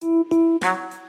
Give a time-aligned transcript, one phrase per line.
[0.00, 1.05] thank you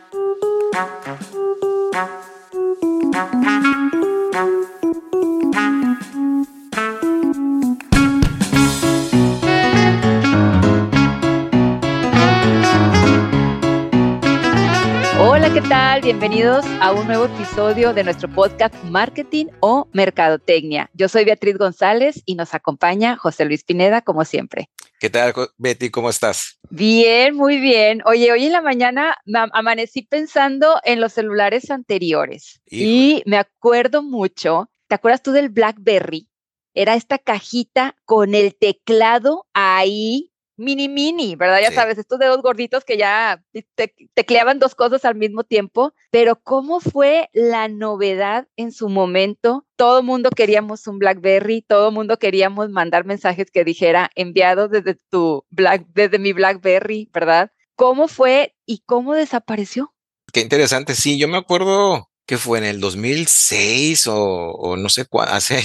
[16.20, 20.90] Bienvenidos a un nuevo episodio de nuestro podcast Marketing o Mercadotecnia.
[20.96, 24.72] Yo soy Beatriz González y nos acompaña José Luis Pineda, como siempre.
[25.00, 25.92] ¿Qué tal, Betty?
[25.92, 26.58] ¿Cómo estás?
[26.72, 28.02] Bien, muy bien.
[28.04, 29.16] Oye, hoy en la mañana
[29.54, 36.28] amanecí pensando en los celulares anteriores y me acuerdo mucho, ¿te acuerdas tú del BlackBerry?
[36.74, 41.60] Era esta cajita con el teclado ahí mini mini, ¿verdad?
[41.62, 43.44] Ya sabes, estos dedos gorditos que ya
[43.76, 49.66] te, tecleaban dos cosas al mismo tiempo, pero ¿cómo fue la novedad en su momento?
[49.76, 55.46] Todo mundo queríamos un BlackBerry, todo mundo queríamos mandar mensajes que dijera enviado desde tu
[55.50, 57.52] Black, desde mi BlackBerry, ¿verdad?
[57.76, 59.94] ¿Cómo fue y cómo desapareció?
[60.34, 65.06] Qué interesante, sí, yo me acuerdo que fue en el 2006 o, o no sé
[65.06, 65.64] cuándo, hace,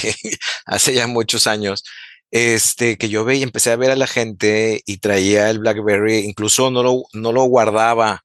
[0.67, 1.83] hace ya muchos años,
[2.33, 6.71] este, que yo veía, empecé a ver a la gente y traía el BlackBerry, incluso
[6.71, 8.25] no lo, no lo guardaba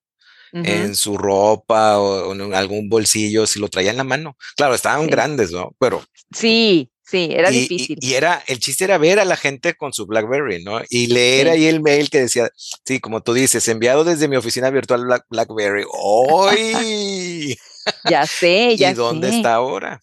[0.53, 4.37] en su ropa o, en algún bolsillo, si lo traía en la mano.
[4.55, 5.75] Claro, estaban grandes, ¿no?
[5.77, 6.03] Pero.
[6.33, 7.99] Sí, sí, era difícil.
[8.01, 10.81] Y, era, el chiste era ver a la gente con su BlackBerry, ¿no?
[10.89, 12.49] Y leer ahí el mail que decía,
[12.85, 15.83] sí, como tú dices, enviado desde mi oficina virtual BlackBerry.
[15.91, 17.57] ¡Hoy!
[18.09, 20.01] ya sé, ya ¿Y dónde está ahora?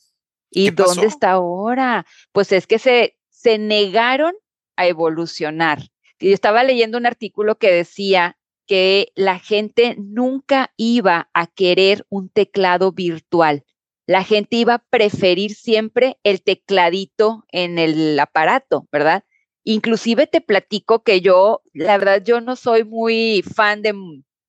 [0.51, 2.07] ¿Y dónde está ahora?
[2.33, 4.33] Pues es que se, se negaron
[4.75, 5.79] a evolucionar.
[6.19, 12.31] Yo estaba leyendo un artículo que decía que la gente nunca iba a querer un
[12.31, 13.63] teclado virtual.
[14.07, 19.25] La gente iba a preferir siempre el tecladito en el aparato, ¿verdad?
[19.63, 23.95] Inclusive te platico que yo, la verdad, yo no soy muy fan de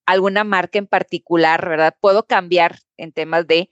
[0.05, 1.97] alguna marca en particular, ¿verdad?
[1.99, 3.69] Puedo cambiar en temas de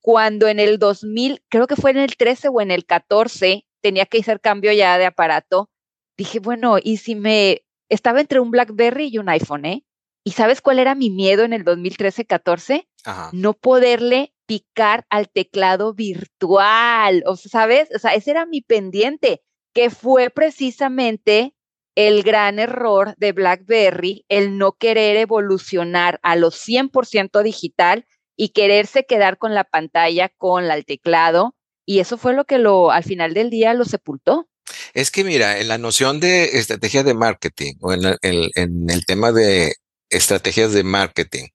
[0.00, 4.06] cuando en el 2000, creo que fue en el 13 o en el 14, tenía
[4.06, 5.68] que hacer cambio ya de aparato,
[6.16, 9.84] dije, bueno, ¿y si me estaba entre un BlackBerry y un iPhone, eh?
[10.24, 12.88] ¿Y sabes cuál era mi miedo en el 2013-14?
[13.34, 17.90] No poderle picar al teclado virtual, o ¿sabes?
[17.94, 19.42] O sea, ese era mi pendiente,
[19.74, 21.54] que fue precisamente
[21.94, 29.04] el gran error de BlackBerry, el no querer evolucionar a los 100% digital y quererse
[29.04, 31.54] quedar con la pantalla, con el teclado,
[31.86, 34.48] y eso fue lo que lo, al final del día lo sepultó.
[34.94, 39.76] Es que mira, en la noción de estrategia de marketing o en, el tema de
[40.08, 41.48] estrategias de marketing,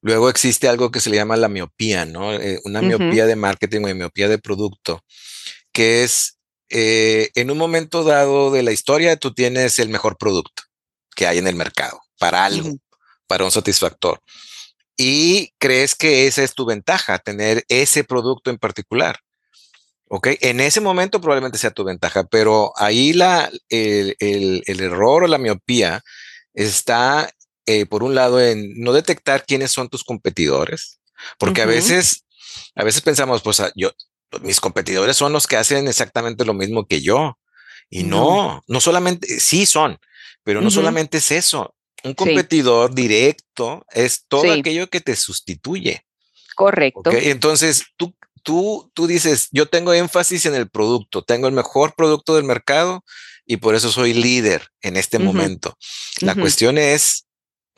[0.00, 2.34] luego existe algo que se le llama la miopía, ¿no?
[2.34, 5.04] Eh, una miopía de marketing o miopía de producto,
[5.72, 6.38] que es
[6.74, 10.62] eh, en un momento dado de la historia, tú tienes el mejor producto
[11.14, 12.76] que hay en el mercado para algo,
[13.26, 14.20] para un satisfactor.
[14.96, 19.20] Y crees que esa es tu ventaja, tener ese producto en particular.
[20.14, 20.28] ¿Ok?
[20.42, 26.02] En ese momento probablemente sea tu ventaja, pero ahí la, el, error o la miopía
[26.52, 27.30] está,
[27.64, 31.00] eh, por un lado, en no detectar quiénes son tus competidores,
[31.38, 32.26] porque a veces,
[32.74, 33.90] a veces pensamos, pues ah, yo,
[34.28, 37.38] pues, mis competidores son los que hacen exactamente lo mismo que yo.
[37.88, 39.98] Y no, no, solamente, sí son,
[40.44, 41.74] pero no solamente es eso.
[42.04, 46.04] Un competidor directo es todo aquello que te sustituye.
[46.54, 47.10] Correcto.
[47.12, 52.34] Entonces, tú tú, tú dices, yo tengo énfasis en el producto, tengo el mejor producto
[52.34, 53.04] del mercado
[53.46, 55.76] y por eso soy líder en este momento.
[56.20, 57.26] La cuestión es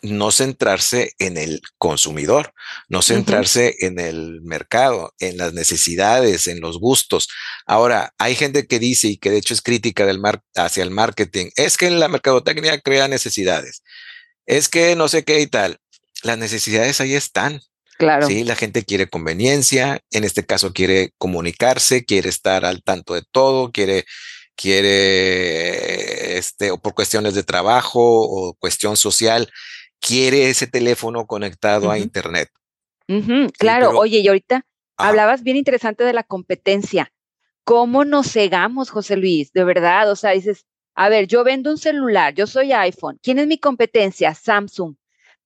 [0.04, 2.53] no centrarse en el consumidor,
[2.88, 7.28] no centrarse en el mercado, en las necesidades, en los gustos.
[7.66, 10.91] Ahora, hay gente que dice y que de hecho es crítica del mar hacia el
[10.91, 13.82] marketing, es que la mercadotecnia crea necesidades,
[14.47, 15.78] es que no sé qué y tal.
[16.22, 17.60] Las necesidades ahí están.
[17.97, 18.27] Claro.
[18.27, 23.22] Sí, la gente quiere conveniencia, en este caso quiere comunicarse, quiere estar al tanto de
[23.31, 24.05] todo, quiere,
[24.56, 29.50] quiere, este, o por cuestiones de trabajo o cuestión social,
[30.00, 32.51] quiere ese teléfono conectado a Internet.
[33.59, 34.66] claro, oye, y ahorita
[34.97, 37.13] hablabas bien interesante de la competencia.
[37.65, 39.53] ¿Cómo nos cegamos, José Luis?
[39.53, 43.18] De verdad, o sea, dices, a ver, yo vendo un celular, yo soy iPhone.
[43.22, 44.34] ¿Quién es mi competencia?
[44.34, 44.97] Samsung.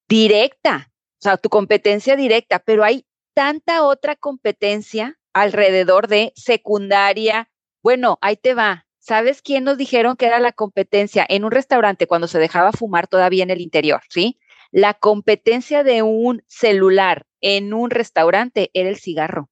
[0.08, 3.04] Directa o sea, tu competencia directa, pero hay
[3.34, 7.50] tanta otra competencia alrededor de secundaria.
[7.82, 8.86] Bueno, ahí te va.
[8.98, 13.08] ¿Sabes quién nos dijeron que era la competencia en un restaurante cuando se dejaba fumar
[13.08, 14.02] todavía en el interior?
[14.10, 14.38] ¿Sí?
[14.70, 19.48] La competencia de un celular en un restaurante era el cigarro.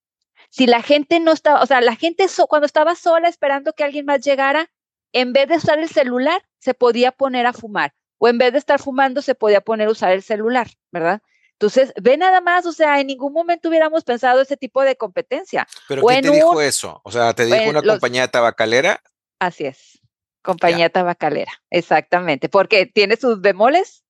[0.50, 4.06] Si la gente no estaba, o sea, la gente cuando estaba sola esperando que alguien
[4.06, 4.70] más llegara,
[5.12, 7.94] en vez de usar el celular, se podía poner a fumar.
[8.18, 11.20] o en vez de estar fumando se podía poner a usar el celular, ¿verdad?
[11.58, 15.66] Entonces, ve nada más, o sea, en ningún momento hubiéramos pensado ese tipo de competencia.
[15.88, 17.00] ¿Pero quién te dijo eso?
[17.02, 19.02] O sea, ¿te dijo una compañía tabacalera?
[19.38, 19.98] Así es,
[20.42, 24.04] compañía tabacalera, exactamente, porque tiene sus bemoles.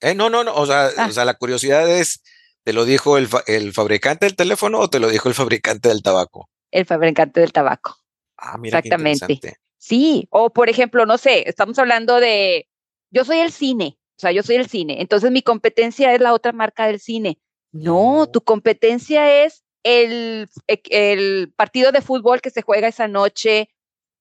[0.00, 1.06] Eh, no, no, no, o sea, ah.
[1.08, 2.22] o sea, la curiosidad es,
[2.62, 6.02] ¿te lo dijo el, el fabricante del teléfono o te lo dijo el fabricante del
[6.02, 6.48] tabaco?
[6.70, 7.98] El fabricante del tabaco.
[8.36, 9.58] Ah, mira Exactamente.
[9.78, 12.68] sí, o por ejemplo, no sé, estamos hablando de,
[13.10, 16.32] yo soy el cine, o sea, yo soy el cine, entonces mi competencia es la
[16.32, 17.38] otra marca del cine.
[17.72, 23.68] No, tu competencia es el, e, el partido de fútbol que se juega esa noche,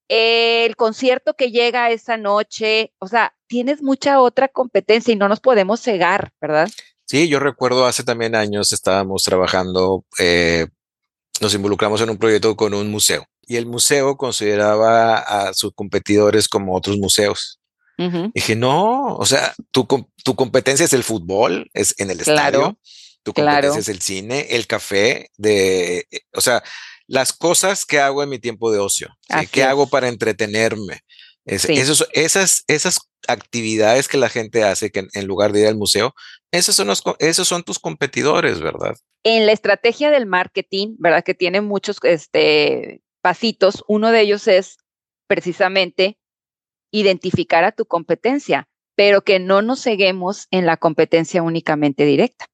[0.07, 5.39] el concierto que llega esa noche, o sea, tienes mucha otra competencia y no nos
[5.39, 6.69] podemos cegar, ¿verdad?
[7.05, 10.67] Sí, yo recuerdo hace también años estábamos trabajando, eh,
[11.41, 16.47] nos involucramos en un proyecto con un museo y el museo consideraba a sus competidores
[16.47, 17.59] como otros museos.
[18.33, 19.87] Dije, no, o sea, tu,
[20.23, 22.77] tu competencia es el fútbol, es en el estadio,
[23.23, 26.63] tu competencia es el cine, el café, de, eh, o sea,
[27.07, 29.09] las cosas que hago en mi tiempo de ocio,
[29.51, 31.01] ¿qué hago para entretenerme?
[31.45, 36.13] esos, esas, esas actividades que la gente hace que en, lugar de ir al museo,
[36.51, 38.95] esos son, los, esos son tus competidores, ¿verdad?
[39.23, 41.23] En la estrategia del marketing, ¿verdad?
[41.23, 44.77] Que tiene muchos este, pasitos, uno de ellos es
[45.27, 46.17] precisamente
[46.93, 52.45] identificar a tu competencia, pero que no nos ceguemos en la competencia únicamente directa.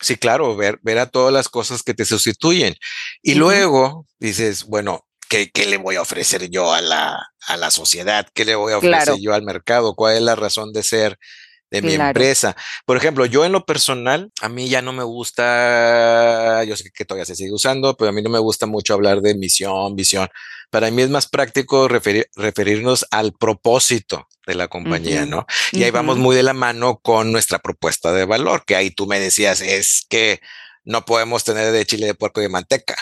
[0.00, 2.74] Sí, claro, ver, ver a todas las cosas que te sustituyen.
[3.22, 7.70] Y luego dices, bueno, ¿qué, ¿qué, le voy a ofrecer yo a la, a la
[7.70, 8.28] sociedad?
[8.32, 9.94] ¿Qué le voy a ofrecer yo al mercado?
[9.94, 11.18] ¿Cuál es la razón de ser
[11.70, 12.56] de mi empresa.
[12.84, 17.04] Por ejemplo, yo en lo personal, a mí ya no me gusta, yo sé que
[17.04, 20.28] todavía se sigue usando, pero a mí no me gusta mucho hablar de misión, visión.
[20.70, 25.46] Para mí es más práctico referirnos al propósito de la compañía, ¿no?
[25.72, 29.06] Y ahí vamos muy de la mano con nuestra propuesta de valor, que ahí tú
[29.06, 30.40] me decías, es que
[30.84, 32.96] no podemos tener de chile de puerco y de manteca.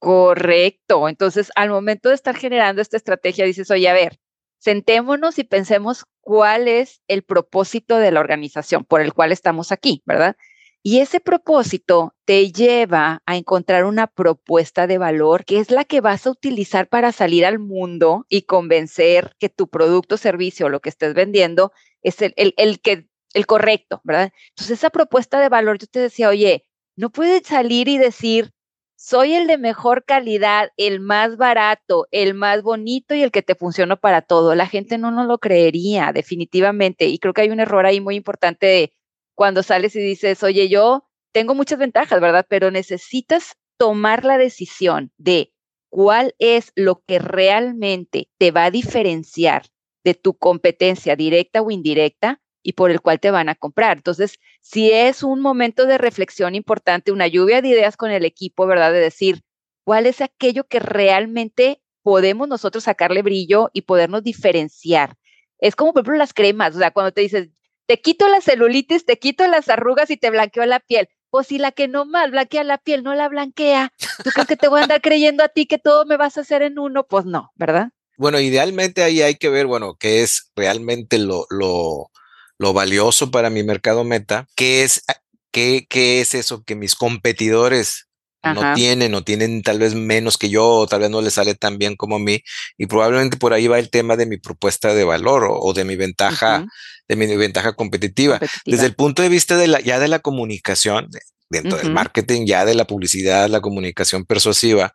[0.00, 1.08] Correcto.
[1.08, 4.18] Entonces, al momento de estar generando esta estrategia, dices, oye, a ver,
[4.58, 10.02] sentémonos y pensemos cuál es el propósito de la organización por el cual estamos aquí,
[10.04, 10.36] ¿verdad?
[10.82, 16.00] Y ese propósito te lleva a encontrar una propuesta de valor que es la que
[16.00, 20.80] vas a utilizar para salir al mundo y convencer que tu producto, servicio o lo
[20.80, 21.72] que estés vendiendo
[22.02, 24.32] es el, el, que, el correcto, ¿verdad?
[24.50, 26.64] Entonces, esa propuesta de valor, yo te decía, oye,
[26.96, 28.52] no puedes salir y decir,
[29.00, 33.54] soy el de mejor calidad, el más barato, el más bonito y el que te
[33.54, 34.56] funcionó para todo.
[34.56, 37.06] La gente no nos lo creería, definitivamente.
[37.06, 38.92] Y creo que hay un error ahí muy importante de
[39.36, 42.44] cuando sales y dices, oye, yo tengo muchas ventajas, ¿verdad?
[42.48, 45.52] Pero necesitas tomar la decisión de
[45.90, 49.66] cuál es lo que realmente te va a diferenciar
[50.02, 53.98] de tu competencia directa o indirecta y por el cual te van a comprar.
[53.98, 58.66] Entonces, si es un momento de reflexión importante, una lluvia de ideas con el equipo,
[58.66, 58.92] ¿verdad?
[58.92, 59.42] De decir,
[59.84, 65.16] ¿cuál es aquello que realmente podemos nosotros sacarle brillo y podernos diferenciar?
[65.58, 67.48] Es como, por ejemplo, las cremas, o sea, cuando te dices,
[67.86, 71.08] te quito la celulitis, te quito las arrugas y te blanqueo la piel.
[71.30, 73.92] Pues si la que no más blanquea la piel no la blanquea,
[74.24, 76.42] ¿tú crees que te voy a andar creyendo a ti que todo me vas a
[76.42, 77.06] hacer en uno?
[77.06, 77.88] Pues no, ¿verdad?
[78.18, 82.10] Bueno, idealmente ahí hay que ver, bueno, qué es realmente lo, lo,
[82.58, 85.16] lo valioso para mi mercado meta, ¿qué es, ah,
[85.52, 88.08] qué, qué es eso que mis competidores
[88.42, 91.54] no tienen o tienen tal vez menos que yo o tal vez no les sale
[91.54, 92.40] tan bien como a mí
[92.76, 95.96] y probablemente por ahí va el tema de mi propuesta de valor o, de mi
[95.96, 96.64] ventaja
[97.08, 98.38] de mi ventaja competitiva.
[98.64, 101.08] desde el punto de vista de la ya de la comunicación
[101.50, 104.94] dentro del marketing ya de la publicidad la comunicación persuasiva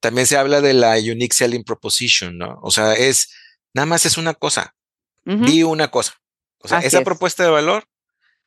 [0.00, 3.30] también se habla de la unique selling proposition no o sea es
[3.74, 4.74] nada más es una cosa.
[5.24, 6.14] Di una cosa
[6.62, 7.84] o sea, esa propuesta de valor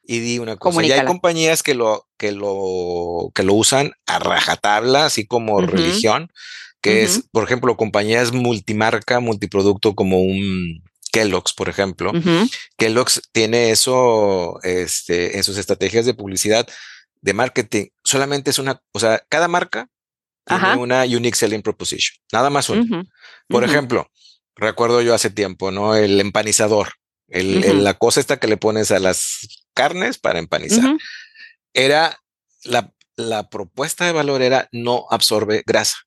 [0.03, 0.81] y di una cosa.
[0.83, 6.31] Ya hay compañías que lo, que lo, que lo usan a rajatabla, así como religión,
[6.81, 12.11] que es, por ejemplo, compañías multimarca, multiproducto como un Kellogg's, por ejemplo.
[12.77, 16.67] Kellogg's tiene eso este, en sus estrategias de publicidad,
[17.21, 17.87] de marketing.
[18.03, 19.89] Solamente es una, o sea, cada marca
[20.45, 23.03] tiene una unique selling proposition, nada más una.
[23.47, 24.11] Por ejemplo,
[24.55, 25.95] recuerdo yo hace tiempo, ¿no?
[25.95, 26.93] El empanizador.
[27.27, 30.95] El, la cosa esta que le pones a las carnes para empanizar.
[31.73, 32.17] Era
[32.63, 35.97] la, la, propuesta de valor era no absorbe grasa.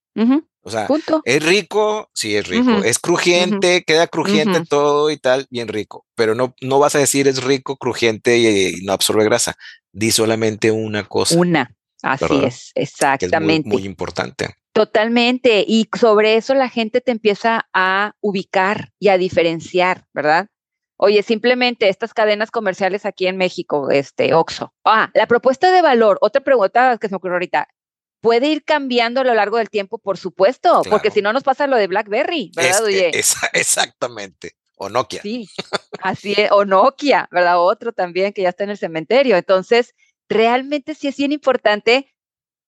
[0.63, 0.89] O sea,
[1.25, 6.35] es rico, sí es rico, es crujiente, queda crujiente todo y tal, bien rico, pero
[6.35, 9.57] no, no vas a decir es rico, crujiente y, no absorbe grasa.
[9.93, 11.39] Di solamente una cosa.
[11.39, 13.69] Una, así es, exactamente.
[13.69, 14.57] Es muy, muy importante.
[14.73, 15.65] Totalmente.
[15.67, 20.49] Y sobre eso la gente te empieza a ubicar y a diferenciar, ¿verdad?
[21.01, 24.75] Oye, simplemente estas cadenas comerciales aquí en México, este, Oxo.
[24.85, 27.69] Ah, la propuesta de valor, otra pregunta que se me ocurrió ahorita.
[28.21, 29.99] ¿Puede ir cambiando a lo largo del tiempo?
[29.99, 33.13] Por supuesto, porque si no nos pasa lo de BlackBerry, ¿verdad, Oye?
[33.53, 34.57] exactamente.
[34.75, 35.23] O Nokia.
[35.23, 35.49] Sí,
[36.03, 36.51] así es.
[36.51, 37.61] O Nokia, ¿verdad?
[37.61, 39.37] Otro también que ya está en el cementerio.
[39.37, 39.95] Entonces,
[40.29, 42.13] realmente sí es bien importante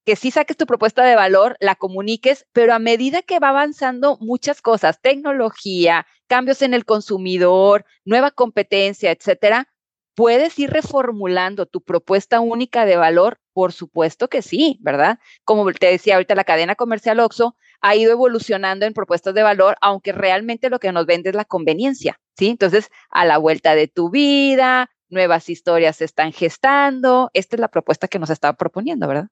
[0.04, 4.16] que sí saques tu propuesta de valor, la comuniques, pero a medida que va avanzando
[4.20, 9.68] muchas cosas, tecnología, cambios en el consumidor, nueva competencia, etcétera,
[10.14, 15.18] puedes ir reformulando tu propuesta única de valor, por supuesto que sí, ¿verdad?
[15.44, 19.76] Como te decía ahorita, la cadena comercial OXO ha ido evolucionando en propuestas de valor,
[19.80, 22.48] aunque realmente lo que nos vende es la conveniencia, ¿sí?
[22.48, 27.30] Entonces, a la vuelta de tu vida, nuevas historias se están gestando.
[27.34, 29.28] Esta es la propuesta que nos está proponiendo, ¿verdad?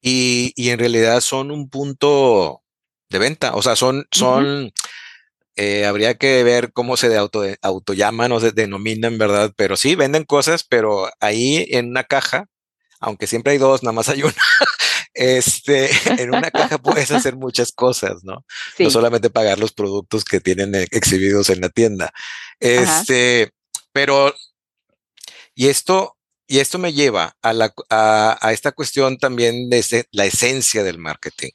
[0.00, 2.62] Y, y en realidad son un punto
[3.10, 4.72] de venta, o sea, son, son,
[5.56, 9.52] eh, habría que ver cómo se de auto, autollaman o se denominan, ¿verdad?
[9.56, 12.46] Pero sí, venden cosas, pero ahí en una caja,
[13.00, 14.34] aunque siempre hay dos, nada más hay una,
[15.12, 15.90] este,
[16.22, 18.44] en una caja puedes hacer muchas cosas, ¿no?
[18.78, 22.12] No solamente pagar los productos que tienen eh, exhibidos en la tienda.
[22.60, 23.50] Este,
[23.92, 24.34] pero,
[25.54, 26.16] y esto,
[26.50, 31.50] y esto me lleva a, la, a, esta cuestión también de la esencia del marketing.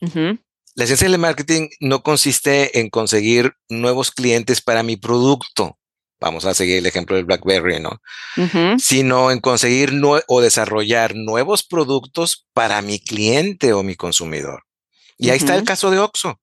[0.00, 5.76] La esencia del marketing no consiste en conseguir nuevos clientes para mi producto.
[6.20, 8.00] Vamos a seguir el ejemplo del BlackBerry, ¿no?
[8.78, 9.92] Sino en conseguir
[10.28, 14.62] o desarrollar nuevos productos para mi cliente o mi consumidor.
[15.16, 16.40] Y ahí está el caso de Oxxo.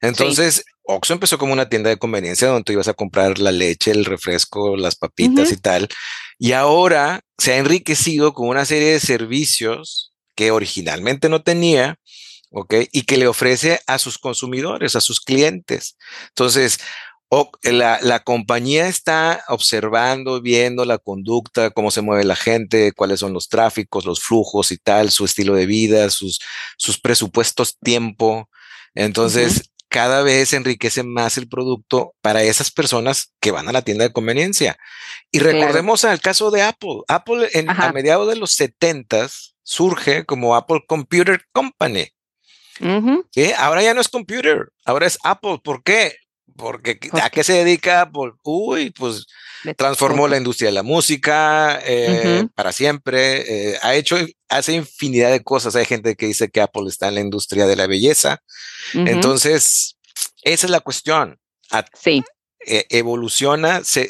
[0.00, 3.90] Entonces, Oxxo empezó como una tienda de conveniencia donde tú ibas a comprar la leche,
[3.90, 5.88] el refresco, las papitas y tal.
[6.38, 11.96] Y ahora se ha enriquecido con una serie de servicios que originalmente no tenía,
[12.50, 12.74] ¿ok?
[12.92, 15.96] Y que le ofrece a sus consumidores, a sus clientes.
[16.28, 16.78] Entonces,
[17.62, 23.32] la, la, compañía está observando, viendo la conducta, cómo se mueve la gente, cuáles son
[23.32, 26.38] los tráficos, los flujos y tal, su estilo de vida, sus,
[26.76, 28.48] sus presupuestos, tiempo.
[28.94, 34.02] Entonces, cada vez enriquece más el producto para esas personas que van a la tienda
[34.02, 34.76] de conveniencia.
[35.30, 37.02] Y recordemos al caso de Apple.
[37.06, 39.28] Apple en, a mediados de los 70
[39.62, 42.08] surge como Apple Computer Company.
[43.56, 45.60] Ahora ya no es computer, ahora es Apple.
[45.62, 46.16] ¿Por qué?
[46.56, 48.32] Porque ¿a qué se dedica Apple?
[48.42, 49.26] Uy, pues
[49.76, 53.72] transformó la industria de la música eh, para siempre.
[53.72, 54.16] Eh, ha hecho,
[54.48, 55.74] hace infinidad de cosas.
[55.76, 58.42] Hay gente que dice que Apple está en la industria de la belleza.
[58.92, 59.96] Entonces,
[60.42, 61.38] esa es la cuestión.
[62.00, 62.22] sí.
[62.66, 64.08] E, evoluciona, se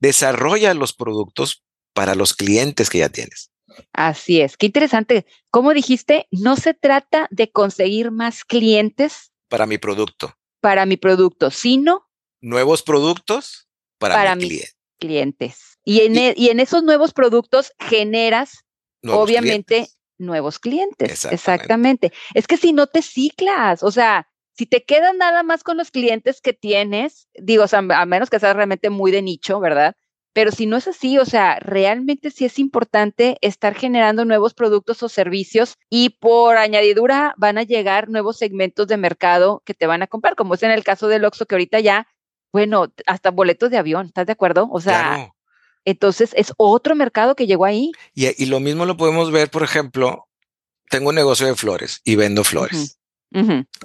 [0.00, 1.62] desarrolla los productos
[1.92, 3.50] para los clientes que ya tienes.
[3.92, 5.26] Así es, qué interesante.
[5.50, 9.32] Como dijiste, no se trata de conseguir más clientes.
[9.48, 10.34] Para mi producto.
[10.66, 12.08] Para mi producto, sino.
[12.40, 13.68] Nuevos productos
[13.98, 15.78] para, mis clientes.
[15.84, 18.64] Y en, e, y en, esos nuevos productos generas,
[19.08, 19.86] obviamente,
[20.18, 21.24] nuevos clientes.
[21.24, 22.12] Exactamente.
[22.34, 25.92] Es que si no te ciclas, o sea, si te quedas nada más con los
[25.92, 29.94] clientes que tienes, digo, a menos que seas realmente muy de nicho, ¿verdad?
[30.36, 35.02] Pero si no es así, o sea, realmente sí es importante estar generando nuevos productos
[35.02, 40.02] o servicios y por añadidura van a llegar nuevos segmentos de mercado que te van
[40.02, 42.06] a comprar, como es en el caso del Oxxo que ahorita ya,
[42.52, 44.68] bueno, hasta boletos de avión, ¿estás de acuerdo?
[44.70, 45.32] O sea,
[45.86, 47.92] entonces es otro mercado que llegó ahí.
[48.12, 50.28] Y, lo mismo lo podemos ver, por ejemplo,
[50.90, 52.98] tengo un negocio de flores y vendo flores.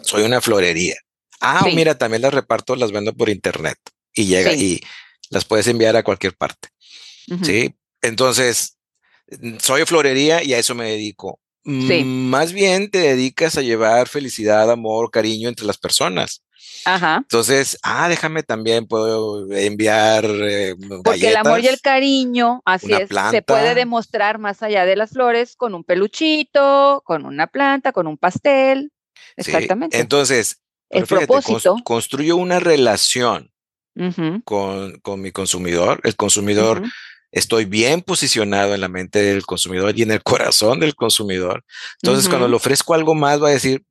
[0.02, 0.98] Soy una florería.
[1.40, 3.78] Ah, mira, también las reparto, las vendo por internet
[4.14, 4.82] y llega y
[5.32, 6.70] las puedes enviar a cualquier parte.
[7.44, 7.74] Sí.
[8.02, 8.78] Entonces,
[9.60, 11.40] soy florería y a eso me dedico.
[11.64, 12.04] Sí.
[12.04, 16.44] Más bien te dedicas a llevar felicidad, amor, cariño entre las personas.
[16.86, 17.18] Ajá.
[17.18, 20.26] Entonces, ah, déjame también, puedo enviar.
[20.26, 24.96] Eh, Porque el amor y el cariño, así es, se puede demostrar más allá de
[24.96, 28.92] las flores con un peluchito, con una planta, con un pastel.
[29.38, 30.00] Exactamente.
[30.00, 31.78] Entonces, el propósito.
[31.84, 33.51] construyo una relación
[34.46, 36.00] con, con, mi consumidor.
[36.04, 36.84] El consumidor,
[37.32, 41.64] estoy bien posicionado en la mente del consumidor y en el corazón del consumidor.
[42.02, 43.84] Entonces, cuando le ofrezco algo más, va a decir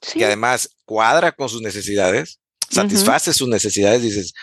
[0.00, 4.34] que además cuadra con sus necesidades, satisface sus necesidades, dices,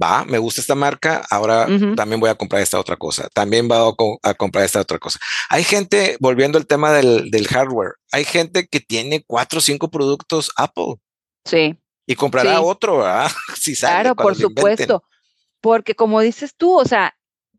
[0.00, 3.94] va, me gusta esta marca, ahora también voy a comprar esta otra cosa, también voy
[4.22, 5.18] a, comprar esta otra cosa.
[5.48, 9.90] Hay gente, volviendo al tema del, del, hardware, hay gente que tiene cuatro o cinco
[9.90, 10.94] productos Apple.
[11.44, 11.76] Sí
[12.10, 13.30] y comprará otro, ¿verdad?
[13.56, 15.04] si sale claro, por supuesto.
[15.60, 17.16] Porque como dices tú, o sea,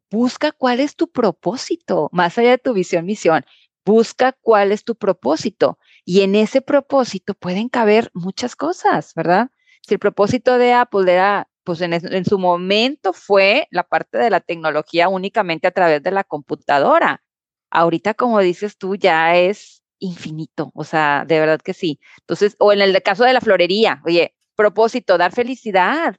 [0.09, 3.45] busca cuál es tu propósito, más allá de tu visión, misión.
[3.85, 5.79] Busca cuál es tu propósito.
[6.03, 9.51] Y en ese propósito pueden caber muchas cosas, ¿verdad?
[9.87, 14.31] Si el propósito de Apple era pues en, en, su momento fue la parte de
[14.31, 17.23] la tecnología únicamente a través de la computadora.
[17.69, 21.99] Ahorita, como dices tú, ya es infinito, o sea, de verdad que sí.
[22.21, 26.15] Entonces, o en el caso de la florería, oye, propósito, dar felicidad.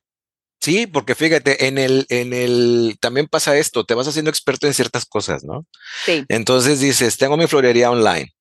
[0.61, 4.75] Sí, porque fíjate, en el, en el, también pasa esto, te vas haciendo experto en
[4.75, 5.67] ciertas cosas, ¿no?
[6.05, 6.25] Sí.
[6.29, 8.33] Entonces dices, tengo mi florería online.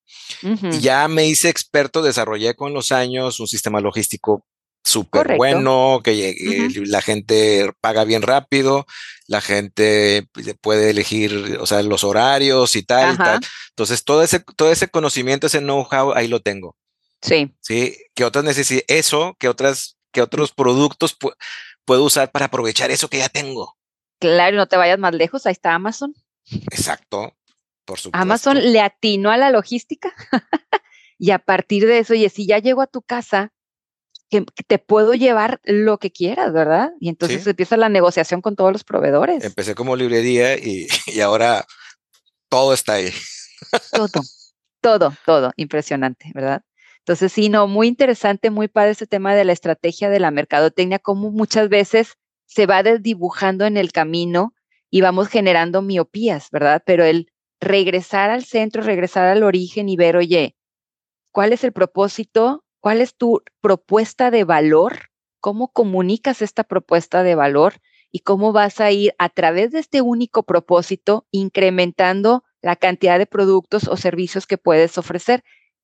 [0.80, 4.46] Ya me hice experto, desarrollé con los años un sistema logístico
[4.84, 8.86] súper bueno, que la gente paga bien rápido,
[9.26, 10.26] la gente
[10.60, 13.40] puede elegir, o sea, los horarios y tal, y tal.
[13.70, 16.76] Entonces, todo ese, todo ese conocimiento, ese know-how, ahí lo tengo.
[17.22, 17.54] Sí.
[17.60, 21.16] Sí, que otras necesidades, eso, que otras, que otros productos
[21.84, 23.76] puedo usar para aprovechar eso que ya tengo.
[24.18, 26.14] Claro, no te vayas más lejos, ahí está Amazon.
[26.70, 27.34] Exacto.
[27.84, 28.22] Por supuesto.
[28.22, 30.14] Amazon le atinó a la logística
[31.18, 33.52] y a partir de eso, y si ya llego a tu casa,
[34.28, 36.92] que, te puedo llevar lo que quieras, ¿verdad?
[37.00, 39.44] Y entonces empieza la negociación con todos los proveedores.
[39.44, 41.66] Empecé como librería y, y ahora
[42.48, 43.12] todo está ahí.
[43.92, 44.08] todo,
[44.80, 46.62] todo, todo, impresionante, ¿verdad?
[47.02, 51.00] Entonces, sí, no, muy interesante, muy padre ese tema de la estrategia de la mercadotecnia,
[51.00, 52.14] como muchas veces
[52.46, 54.54] se va desdibujando en el camino
[54.88, 56.82] y vamos generando miopías, ¿verdad?
[56.86, 60.54] Pero el regresar al centro, regresar al origen y ver, oye,
[61.32, 62.64] ¿cuál es el propósito?
[62.80, 65.10] ¿Cuál es tu propuesta de valor?
[65.40, 67.74] ¿Cómo comunicas esta propuesta de valor?
[68.12, 73.26] Y cómo vas a ir a través de este único propósito incrementando la cantidad de
[73.26, 75.42] productos o servicios que puedes ofrecer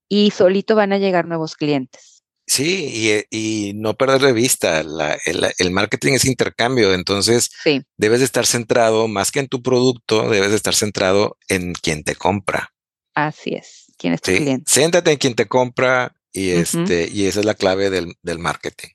[0.09, 2.19] y solito van a llegar nuevos clientes.
[2.47, 7.50] Sí, y, no perder de vista, el, marketing es intercambio, entonces
[7.99, 12.05] debes de estar centrado más que en tu producto, debes de estar centrado en quien
[12.05, 12.73] te compra.
[13.15, 14.65] Así es, quién es tu cliente.
[14.67, 18.88] Siéntate en quien te compra y, este, y esa es la clave del, del marketing.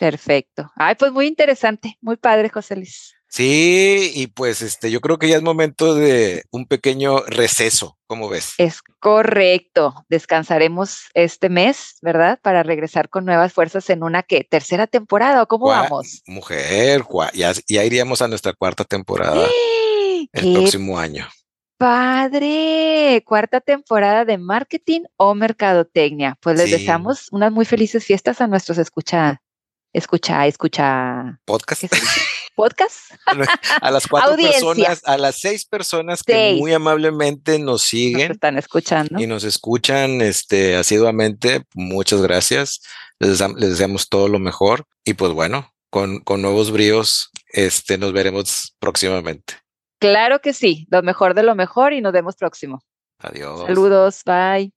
[0.00, 0.72] Perfecto.
[0.74, 3.14] Ay, pues muy interesante, muy padre, José Luis.
[3.32, 8.28] Sí, y pues este, yo creo que ya es momento de un pequeño receso, ¿cómo
[8.28, 8.54] ves?
[8.58, 9.94] Es correcto.
[10.08, 12.40] Descansaremos este mes, ¿verdad?
[12.42, 16.22] Para regresar con nuevas fuerzas en una que tercera temporada, ¿o cómo vamos?
[16.26, 19.46] Mujer, ya, ya, iríamos a nuestra cuarta temporada
[20.32, 21.28] el próximo año.
[21.78, 26.36] Padre, cuarta temporada de marketing o mercadotecnia.
[26.40, 29.40] Pues les deseamos unas muy felices fiestas a nuestros escucha,
[29.92, 31.40] escucha, escucha.
[31.46, 31.84] Podcast.
[32.60, 33.12] podcast.
[33.80, 38.28] A las cuatro personas, a las seis personas que muy amablemente nos siguen.
[38.28, 39.20] Nos están escuchando.
[39.20, 41.64] Y nos escuchan este, asiduamente.
[41.74, 42.82] Muchas gracias.
[43.18, 44.84] Les, deseamos todo lo mejor.
[45.04, 49.54] Y pues bueno, con, con nuevos bríos, este, nos veremos próximamente.
[49.98, 52.82] Claro que sí, lo mejor de lo mejor y nos vemos próximo.
[53.18, 53.66] Adiós.
[53.66, 54.72] Saludos, bye.